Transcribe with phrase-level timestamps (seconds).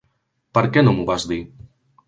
[0.59, 1.41] Per què no m'ho vas dir?